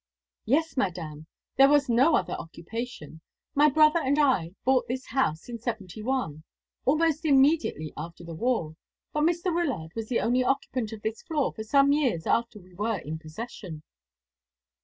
[0.45, 1.27] "Yes, Madame,
[1.57, 3.21] there was no other occupation.
[3.53, 6.43] My brother and I bought this house in 'seventy one,
[6.85, 8.75] almost immediately after the war;
[9.13, 9.53] but Mr.
[9.53, 13.83] Wyllard was the occupant of this floor for some years after we were in possession."